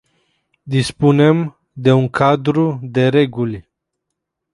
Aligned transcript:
Dispunem 0.73 1.43
de 1.75 1.91
un 1.97 2.07
cadru 2.21 2.65
de 2.95 3.07
reguli. 3.17 3.59